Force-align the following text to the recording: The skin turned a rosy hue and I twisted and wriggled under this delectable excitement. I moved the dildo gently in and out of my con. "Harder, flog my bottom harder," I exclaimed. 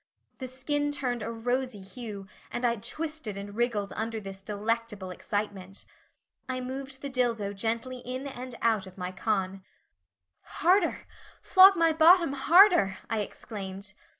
The 0.39 0.47
skin 0.47 0.91
turned 0.91 1.21
a 1.21 1.31
rosy 1.31 1.79
hue 1.79 2.25
and 2.49 2.65
I 2.65 2.77
twisted 2.77 3.37
and 3.37 3.55
wriggled 3.55 3.93
under 3.95 4.19
this 4.19 4.41
delectable 4.41 5.11
excitement. 5.11 5.85
I 6.49 6.59
moved 6.59 7.01
the 7.03 7.09
dildo 7.11 7.53
gently 7.55 7.99
in 7.99 8.25
and 8.25 8.55
out 8.63 8.87
of 8.87 8.97
my 8.97 9.11
con. 9.11 9.63
"Harder, 10.41 11.01
flog 11.39 11.75
my 11.75 11.93
bottom 11.93 12.33
harder," 12.33 12.97
I 13.11 13.19
exclaimed. 13.19 13.93